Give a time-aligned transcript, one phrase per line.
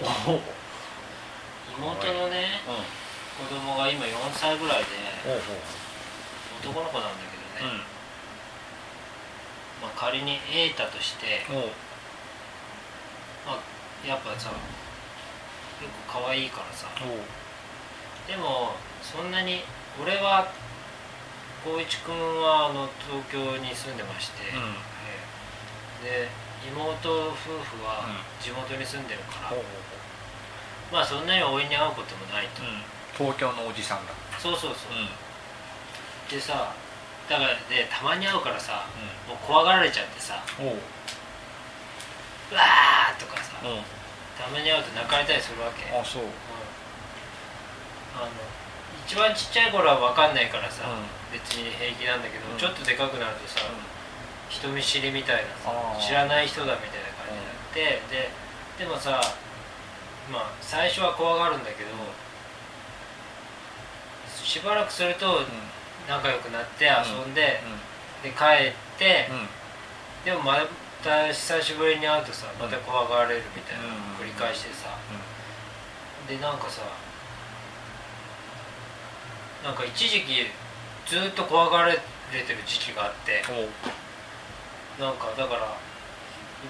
[0.00, 0.08] 妹
[2.12, 2.60] のね
[3.36, 4.86] 子供が今4歳ぐらいで
[6.62, 7.16] 男の子なんだ
[7.58, 7.74] けどね、
[9.80, 11.40] まあ、仮に瑛太として、
[13.46, 13.58] まあ、
[14.06, 14.50] やっぱさ
[15.80, 16.86] 結構可愛いからさ
[18.28, 18.72] でも
[19.02, 19.62] そんなに
[20.00, 20.52] 俺は
[21.64, 24.42] 光一君はあの東京に住んでまして、
[26.04, 26.26] ええ。
[26.26, 26.28] で
[26.68, 28.04] 妹夫婦は
[28.40, 29.56] 地元に住んでるから、
[30.92, 32.62] まあそんなにおいに会うこともないと、
[33.16, 34.12] 東京のおじさんだ。
[34.38, 34.92] そうそうそう、
[36.30, 36.72] でさ
[37.28, 38.86] だからでたまに会うからさ
[39.28, 40.66] もう怖がられちゃってさおお
[42.50, 43.52] 「うわー!」とかさ
[44.38, 46.22] たまに会うと泣かれたりするわけ、うんあそう。
[48.16, 48.30] あの
[49.06, 51.06] 一番ちっちゃい頃は分かんないからさ、うん。
[51.32, 52.58] 別に平気なんだけど、うん。
[52.58, 53.60] ちょっとでかくなるとさ、
[54.50, 59.22] 人見知りみたいなさ知らない人だみたいな感じになって、ででもさ
[60.30, 61.90] まあ最初は怖がるんだけど、
[64.44, 65.40] しばらくすると
[66.08, 67.62] 仲良くなって遊んで、
[68.22, 69.28] で帰って、
[70.24, 70.58] でもま
[71.02, 73.82] た久しぶりに会うとさまた怖がられるみたいな
[74.20, 74.98] 繰り返してさ、
[76.28, 76.82] でなんかさ
[79.64, 80.46] なんか一時期
[81.06, 82.00] ずっと怖がられて
[82.52, 83.42] る時期があって
[84.98, 85.76] なんかだから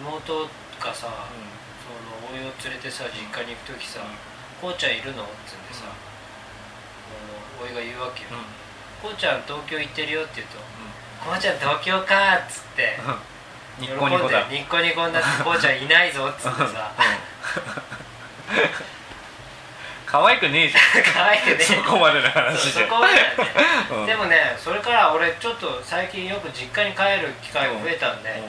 [0.00, 0.44] 妹
[0.78, 4.00] がさ、そのおいを連れてさ実家に行く時さ
[4.60, 5.66] 「こうちゃんいるの?」っつうん。
[5.66, 5.84] でさ、
[7.60, 8.28] おいが言うわけよ
[9.02, 10.58] 「こうちゃん東京行ってるよ」って言うと
[11.24, 12.98] 「こうちゃん東京か」っつって
[13.78, 16.92] ニッコニコだ喜んでニッコニコになって「こうちゃんいないぞ」っつってさ
[20.10, 20.74] 可愛くねえじ
[21.14, 23.14] 可愛くねゃんそこまでの話でそこまで。
[23.14, 23.44] だよね
[23.90, 24.06] うん。
[24.06, 28.42] でもねそれから俺ちょっと最近よく実家に帰る機会が増えたんで、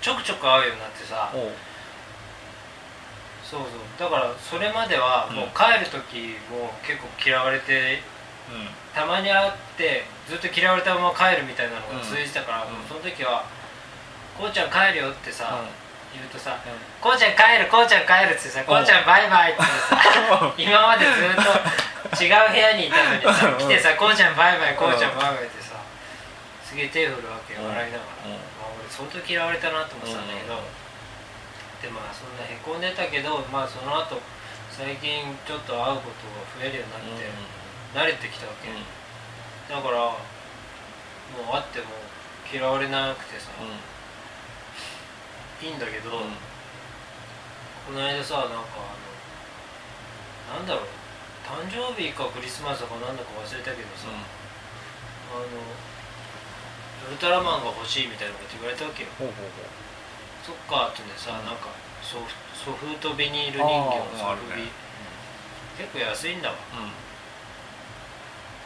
[0.00, 1.52] ちょくちょく会うようになってさ、おう
[3.48, 4.10] そうそう。
[4.10, 8.02] だからそれまではもう帰る時も結構嫌われて
[8.92, 13.44] たまに会ってずっと嫌われたまま帰るみたいなのが続いてたから、その時は
[14.36, 16.58] 「こうちゃん帰るよ」ってさ、うん言うとさ
[17.00, 23.58] 「こうちゃん帰るこうちゃん帰る」ってさ「こうちゃんバイバイ」ってさ今までずっと違う部屋にいたのにさうん。
[23.58, 25.76] 来てさ「こうちゃんバイバイこうちゃんバイバイ」ってさ
[26.64, 27.68] すげえ手振るわけようん。
[27.68, 28.32] 笑いながら、うん。
[28.32, 30.54] まあ、俺相当嫌われたなと思ってたんだけど、
[31.82, 34.20] でまあそんなへこんでたけどまあその後
[34.70, 37.26] 最近ちょっと会うことが増えるようになって、
[37.94, 38.70] 慣れてきたわけ、
[39.72, 40.14] だからも
[41.48, 41.86] う会っても
[42.50, 43.50] 嫌われなくてさ、
[45.62, 50.84] いいんだけど、この間さなんかあのなんだろう。
[51.50, 54.06] 誕生日かクリスマスかなんだか忘れたけどさ、
[55.34, 59.10] あのウルトラマンが欲しいみたいなこと言われたわけよ。
[59.18, 59.50] ほうほう
[60.46, 61.44] そっかってねさ、うん。
[61.44, 64.70] なんかソフソフトビニール人形あーあるソフビ、ね。
[65.76, 66.56] 結構安いんだわ。
[66.70, 66.94] ほううん。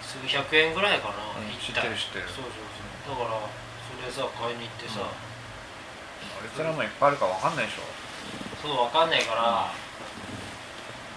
[0.00, 1.84] 数百円ぐらいかな、うん一体。
[1.94, 2.32] 知ってる知ってる。
[2.32, 2.64] そうそう
[3.04, 3.20] そう。
[3.20, 5.06] だからそれさ買いに行ってさ、ウ
[6.42, 7.82] ルトラマンいっぱいあるかわかんないでしょ。
[8.62, 9.72] そうわかんないから、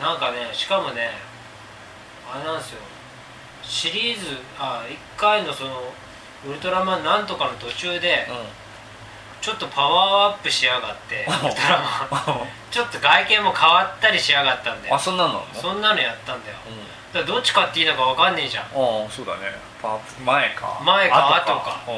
[0.06, 1.12] なんかねしかもね
[2.32, 2.80] あれなんですよ。
[3.64, 5.94] シリーズあ1回のその
[6.46, 8.28] ウルトラマンなんとかの途中で
[9.42, 11.80] ちょっとパワーアップしやがってウルトラ
[12.12, 12.48] マン。
[12.72, 14.96] ちょっと外見も変わったりしやがったんだよ。
[14.96, 16.58] あそんなのそんなのやったんだよ。
[16.68, 16.80] うん。
[17.14, 18.64] だからどっち買っていいのかわかんねえじゃん。
[18.64, 18.72] ああ
[19.10, 19.42] そうだね。
[19.82, 20.82] パ前か。
[20.84, 21.84] 前か後後か。
[21.88, 21.96] うん。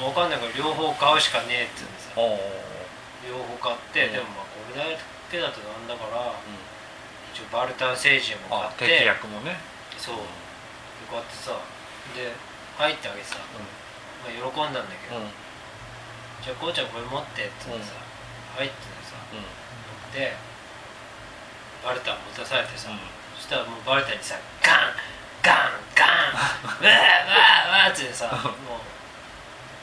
[0.00, 1.99] もうわかんないから両方買うしかねえって言うんでさおう
[3.26, 4.12] 両方買って、うん。
[4.12, 4.98] でもまあこれだ
[5.30, 6.34] けだとなんだから、
[7.32, 9.56] 一応バルタン星人もあ買って敵役もね。
[9.96, 10.16] そう。
[10.16, 10.22] で
[11.08, 11.56] こうやってさ
[12.16, 12.32] で
[12.76, 13.60] 入ってあげてさ、ま
[14.28, 15.30] あ、喜んだんだけど、うん。
[16.42, 17.92] じゃあこうちゃんこれ持ってって言ってさ、
[18.56, 18.74] 入って
[19.04, 19.16] さ
[20.14, 20.32] で
[21.84, 22.88] バルタン持たされてさ、
[23.36, 24.96] そしたらもうバルタンにさガン
[25.42, 26.08] ガンガン
[26.80, 28.78] うわーわーわーってさもう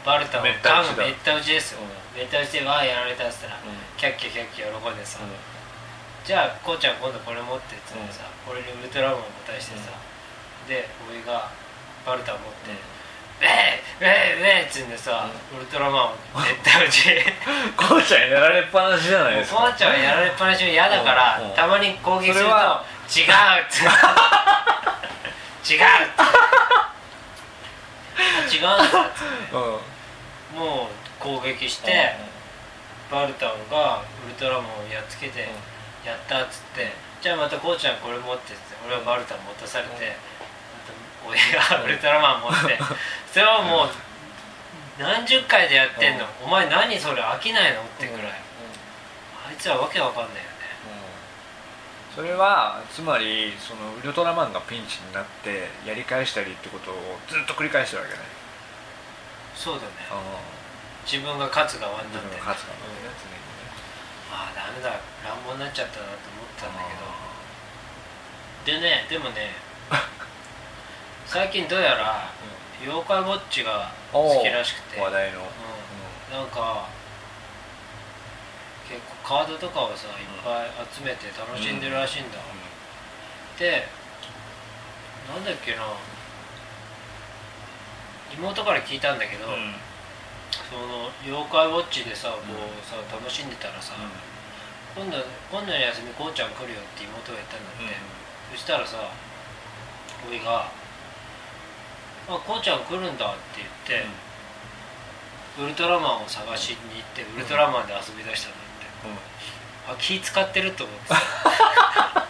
[0.07, 1.79] バルタンをめった打ちだガンめった打ちですよ、
[2.15, 3.67] めった打ちでわーやられたっつったら、う
[3.99, 5.19] キャッキャキャッキャ喜んでさ、
[6.23, 9.91] じゃあこうちゃん今度これ持ってって言ってさ、俺にウルトラマンを持たしてさ、
[10.67, 11.51] で俺が
[12.05, 12.71] バルタン持って
[13.43, 17.11] 「ウェイウェイウェイ!」っつうんでさ、ウルトラマンをめった打ち
[17.75, 23.25] こうちゃんやられっぱなしじゃないですかこうちゃんはやられっぱなしが嫌だから、たまに攻撃するとそれは「違う」
[23.67, 23.67] っ
[25.67, 25.83] て違うって
[26.17, 26.93] あ
[28.49, 29.79] 違うんだっつってうん
[30.55, 32.15] もう攻撃して、
[33.11, 35.47] バルタンがウルトラマンをやっつけて、
[36.05, 36.91] やったっつって
[37.21, 40.15] じゃあまたこうちゃんこれ持ってっつって俺はバルタン持たされて、
[41.25, 41.39] また俺
[41.79, 42.79] がウルトラマン持って。
[43.33, 43.89] それをもう
[44.99, 47.81] 何十回でやってんの、お前何それ飽きないの？
[47.81, 48.31] ってぐらい、
[49.47, 50.47] あいつらわけわかんないよね。
[52.15, 58.19] それはつまりそのウルトラマンがピンチになってやり返したりってことをずっと繰り返してるわけね
[59.57, 60.05] そうだね。
[60.13, 60.21] あ
[61.01, 63.73] 自分が勝つ側になって自分が勝つからねうん常にね
[64.29, 65.01] ああダメだ。
[65.25, 67.07] 乱暴になっちゃったなと思ったんだけど。
[68.67, 69.55] でねでもね
[71.25, 72.29] 最近どうやら
[72.83, 76.87] 妖怪ウォッチが好きらしくて、話題の、うん、なんか
[78.87, 80.13] 結構カードとかをさいっ
[80.43, 82.37] ぱい集めて楽しんでるらしいんだ、
[83.57, 83.87] で
[85.27, 85.83] なんだっけな
[88.35, 89.75] 妹から聞いたんだけど、うん。
[90.67, 93.93] その妖怪ウォッチでさこうさ楽しんでたらさ、
[94.95, 95.17] 今度
[95.51, 97.95] 今度の休みこうちゃん来るよって妹が言ったんだって、
[98.51, 99.11] そしたらさ
[100.27, 100.71] おいが
[102.27, 104.07] 「あこうちゃん来るんだ」って言って、
[105.61, 108.61] ウルトラマンを探しに行ってウルトラマンで遊び出したんだっ
[109.87, 111.15] て、あ気使ってると思って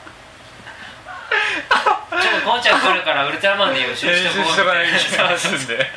[2.48, 5.92] さちょっとこうちゃん来るからウルトラマンで予習しとこうみたい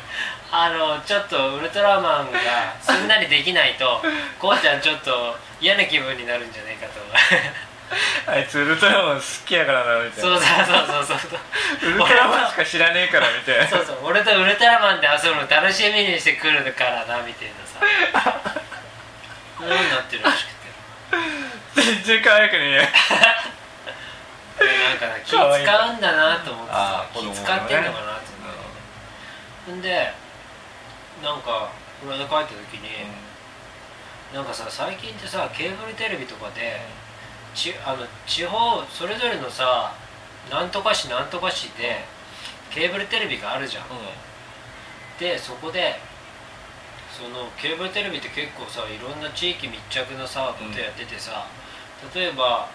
[0.53, 2.39] あのちょっとウルトラマンが
[2.81, 4.03] すんなりできないと
[4.37, 6.99] こうちゃんちょっと嫌な気分になるんじゃないかと。
[8.25, 10.39] あいつウルトラマン好きやからなみたいな。
[10.39, 11.89] そうそうそうそうそう。
[11.89, 13.67] ウルトラマンしか知らねえからみたいな。
[13.67, 18.41] そうそう俺とウルトラマンで遊ぶの楽しみにしてくるからなみたいなさ。
[19.59, 20.61] そうなってるらしくて。
[21.75, 22.89] 全然可愛くねえ
[25.01, 28.53] かな気使うんだなと思ってさ気使ってんのかなと思っ
[29.65, 29.81] てほん。
[29.81, 30.13] で
[31.23, 32.89] なんかこの間帰った時に、
[34.33, 36.81] なんかさ最近ってさケーブルテレビとかで、
[37.53, 39.93] ちあの地方それぞれのさ
[40.49, 41.97] なんとか市なんとか市で
[42.71, 43.83] ケーブルテレビがあるじゃん、
[45.19, 45.99] でそこで
[47.11, 51.45] そのケーブルテレビって結構さいろんな地域密着のさことやっててさ、
[52.15, 52.67] 例えば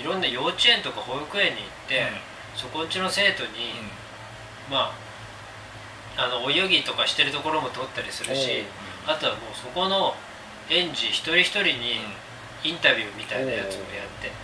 [0.00, 2.06] いろんな幼稚園とか保育園に行って、
[2.54, 3.74] そこんちの生徒に、
[4.70, 5.08] まあ
[6.18, 8.64] あのお遊戯とかしてるところも撮ったりするし
[9.06, 10.14] あとはもうそこの
[10.68, 12.02] 園児一人一人に
[12.64, 14.34] インタビューみたいなやつもやって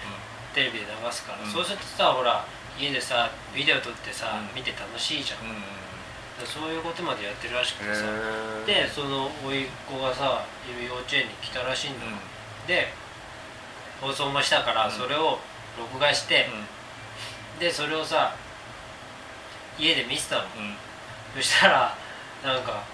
[0.55, 1.51] テレビで流すから、うん。
[1.51, 2.47] そうするとさほら
[2.79, 4.55] 家でさビデオ撮ってさ、うん。
[4.55, 5.39] 見て楽しいじゃん、
[6.47, 12.06] そういうことまでやってるらしくてさ、へでその甥っ子がさいる幼稚園に来たらしいんだ。
[12.06, 12.12] よ、
[12.69, 12.95] で
[14.00, 14.93] 放送もしたからうん。
[14.93, 15.38] それを
[15.79, 16.46] 録画して、
[17.58, 18.35] でそれをさ
[19.79, 20.43] 家で見てたの。
[20.43, 20.75] うん。
[21.37, 21.96] そしたら
[22.44, 22.85] なんか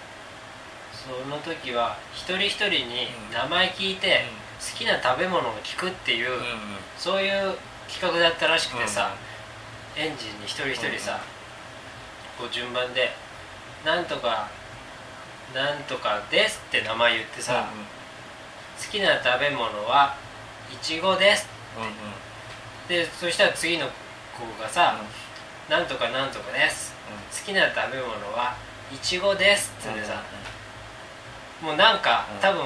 [0.93, 4.25] その時は一人一人に名前聞いて
[4.59, 6.39] 好きな食べ物を聞くっていう、
[6.97, 7.55] そういう
[7.89, 9.15] 企画だったらしくてさ、
[9.97, 11.19] 園児に一人一人さ、
[12.37, 13.11] こう順番で
[13.83, 14.47] 「なんとか
[15.53, 17.67] なんとかです」って名前言ってさ、
[18.79, 20.15] 好きな食べ物は
[20.73, 21.47] いちごです。
[22.87, 24.97] でそしたら次の子がさ
[25.69, 26.93] 「なんとかなんとかです」
[27.31, 28.55] 好きな食べ物は
[28.93, 30.21] いちごですって言ってさ、
[31.61, 32.39] もうなんか、うん。
[32.39, 32.61] 多分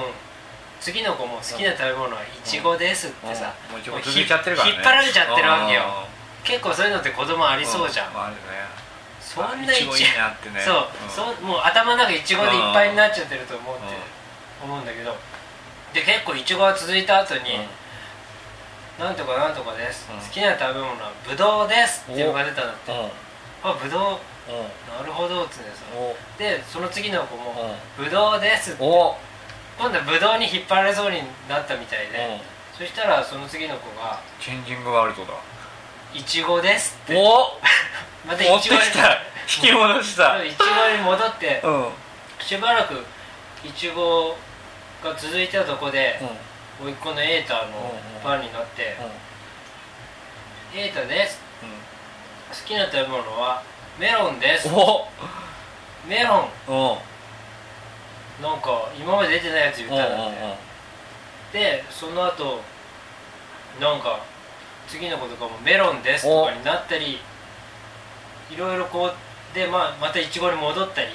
[0.80, 5.82] 次の子も好きな食べ物はいちごですってさ、もう引っ張られちゃってるわけよ。
[6.42, 8.40] 結構そういうのって子供ありそうじゃん、あるね。
[9.20, 10.60] そんないちいいいなってね。
[10.60, 13.82] そう、そうもう頭の中いちごでいっぱいになっちゃってると思って、
[14.64, 14.70] うん。
[14.70, 15.16] 思うんだけど。
[15.92, 17.60] で結構いちごが続いた後に、
[18.98, 20.20] なんとかなんとかです、うん。
[20.20, 22.92] 好きな食べ物はぶどうですっていうのが出たんだって、
[23.62, 24.00] あぶどう
[24.48, 25.84] なるほどっつってさ
[26.38, 28.82] でその次の子も「ぶどうです」って。
[28.82, 29.16] お。
[29.78, 32.40] 今度はぶどうに引っ張られそうになったみたいで、
[32.72, 35.34] そしたらその次の子がチェンジングワールドだ
[36.14, 37.14] 「いちごです」って。
[37.16, 37.58] お。
[38.26, 39.12] また持っいちごにてきた。
[39.46, 40.42] 引き戻した。
[40.42, 41.92] いちごに戻ってうん。
[42.40, 43.04] しばらく
[43.64, 44.36] いちご
[45.02, 46.20] が続いてたとこで
[46.82, 48.96] 甥っ子の瑛太のファンになって
[50.74, 51.40] 「瑛太です。
[52.50, 53.62] 好きな食べ物は
[53.98, 54.68] メロンです。
[54.68, 55.08] お
[56.06, 56.50] メロン。
[56.68, 56.98] お
[58.42, 60.30] なんか今まで出てないやつ言ったんだっ
[61.52, 61.58] て。
[61.58, 62.60] でその後
[63.80, 64.20] なんか
[64.86, 67.20] 次の子とかもメロンですとかになったり
[68.50, 69.14] いろいろこう
[69.54, 71.08] で、まあ、またいちごに戻ったり、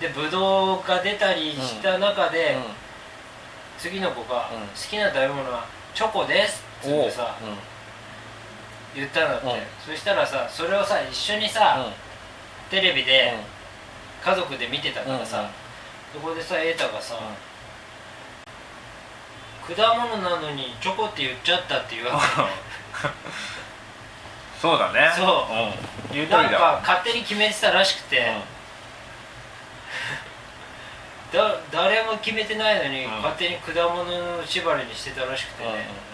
[0.00, 2.56] でぶどうが出たりした中で、
[3.78, 4.60] 次の子が、うん。
[4.60, 7.34] 好きな食べ物はチョコです」って言ってさ、
[8.94, 9.52] 言ったんだって、うん。
[9.94, 11.86] そしたらさそれをさ一緒にさ、
[12.70, 13.34] テレビで
[14.24, 15.48] 家族で見てたからさ、
[16.12, 17.16] そこでさ瑛太がさ、
[19.76, 22.20] 果物なのにチョコって言っちゃったっていうわ
[24.60, 25.12] そうだね。
[25.14, 25.52] そう。
[25.52, 25.72] うん。
[26.12, 26.58] 言うけなん通りだ。
[26.58, 28.34] か勝手に決めてたらしくて、
[31.32, 33.10] だ誰も決めてないのに、うん。
[33.22, 36.08] 勝手に果物の縛りにしてたらしくてね、うん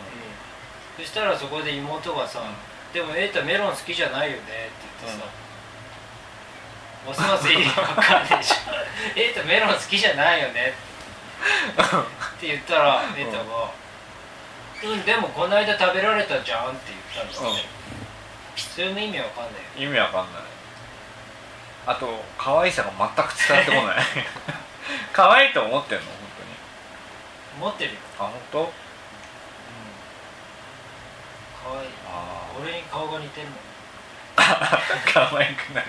[0.97, 2.41] そしたらそこで妹がさ
[2.95, 4.51] 「でも瑛太メロン好きじゃないよね」って
[5.05, 5.27] 言ってさ、
[7.05, 8.41] ますます意味わかんないじゃん。
[9.19, 12.47] 瑛太メロン好きじゃないよねって。
[12.47, 13.71] 言ったら瑛太が
[14.85, 17.65] 「うんでもこの間食べられたじゃん」って言ったんですよね、
[18.57, 20.43] それも意味わかんないよ意味わかんない。
[21.87, 23.97] あと可愛さが全く伝わってこない
[25.13, 26.05] 可愛いと思ってんの？
[26.05, 26.15] 本
[27.61, 27.97] 持ってるよ。
[28.19, 28.65] 当にあ本当？
[31.63, 31.89] かわいい。
[32.07, 33.59] あ俺に顔が似てるもん。
[34.37, 34.79] あ
[35.13, 35.85] 可愛くない